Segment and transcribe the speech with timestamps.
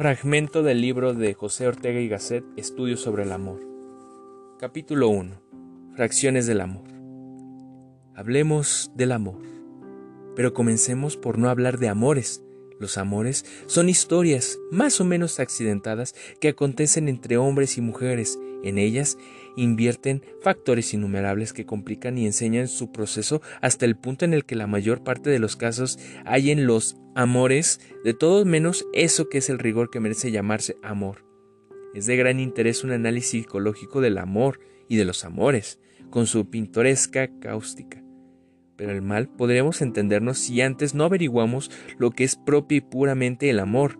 [0.00, 3.60] Fragmento del libro de José Ortega y Gasset, Estudios sobre el amor.
[4.58, 5.42] Capítulo 1.
[5.94, 6.88] Fracciones del amor.
[8.14, 9.42] Hablemos del amor.
[10.34, 12.42] Pero comencemos por no hablar de amores.
[12.78, 18.38] Los amores son historias más o menos accidentadas que acontecen entre hombres y mujeres.
[18.62, 19.18] En ellas
[19.56, 24.56] invierten factores innumerables que complican y enseñan su proceso hasta el punto en el que
[24.56, 29.38] la mayor parte de los casos hay en los amores de todos menos eso que
[29.38, 31.24] es el rigor que merece llamarse amor.
[31.94, 35.80] Es de gran interés un análisis psicológico del amor y de los amores,
[36.10, 38.02] con su pintoresca cáustica.
[38.76, 43.50] Pero el mal podremos entendernos si antes no averiguamos lo que es propio y puramente
[43.50, 43.98] el amor.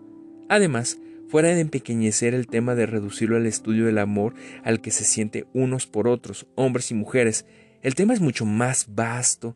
[0.49, 0.99] Además,
[1.31, 4.33] fuera de empequeñecer el tema de reducirlo al estudio del amor
[4.65, 7.45] al que se siente unos por otros, hombres y mujeres,
[7.81, 9.55] el tema es mucho más vasto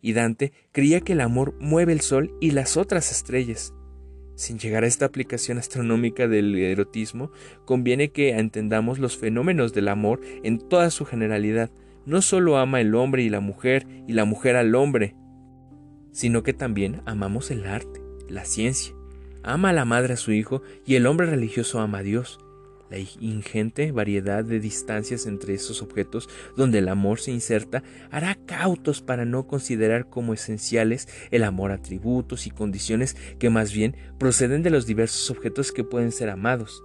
[0.00, 3.72] y Dante creía que el amor mueve el sol y las otras estrellas.
[4.34, 7.30] Sin llegar a esta aplicación astronómica del erotismo,
[7.66, 11.70] conviene que entendamos los fenómenos del amor en toda su generalidad.
[12.04, 15.14] No solo ama el hombre y la mujer y la mujer al hombre,
[16.10, 18.92] sino que también amamos el arte, la ciencia.
[19.44, 22.38] Ama a la madre a su hijo y el hombre religioso ama a Dios.
[22.90, 29.00] La ingente variedad de distancias entre esos objetos donde el amor se inserta hará cautos
[29.00, 34.70] para no considerar como esenciales el amor atributos y condiciones que más bien proceden de
[34.70, 36.84] los diversos objetos que pueden ser amados.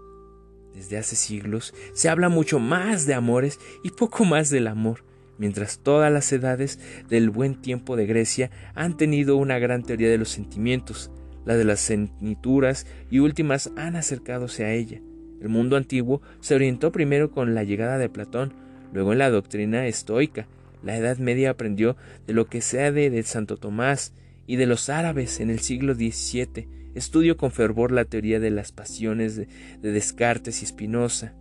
[0.74, 5.04] Desde hace siglos se habla mucho más de amores y poco más del amor,
[5.38, 10.18] mientras todas las edades del buen tiempo de Grecia han tenido una gran teoría de
[10.18, 11.12] los sentimientos,
[11.48, 15.00] la de las cenituras y últimas han acercadose a ella.
[15.42, 18.54] El mundo antiguo se orientó primero con la llegada de Platón,
[18.92, 20.46] luego en la doctrina estoica.
[20.84, 21.96] La Edad Media aprendió
[22.28, 24.14] de lo que se de Santo Tomás
[24.46, 26.68] y de los árabes en el siglo XVII.
[26.96, 29.48] Estudió con fervor la teoría de las pasiones de,
[29.82, 31.34] de Descartes y Spinoza.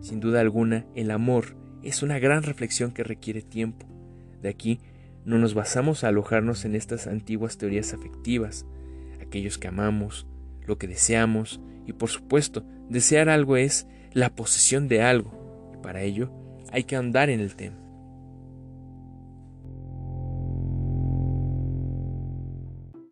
[0.00, 3.84] Sin duda alguna, el amor es una gran reflexión que requiere tiempo.
[4.42, 4.78] De aquí
[5.24, 8.64] no nos basamos a alojarnos en estas antiguas teorías afectivas.
[9.58, 10.26] Que amamos,
[10.66, 16.02] lo que deseamos, y por supuesto, desear algo es la posesión de algo, y para
[16.02, 16.32] ello
[16.72, 17.85] hay que andar en el tema.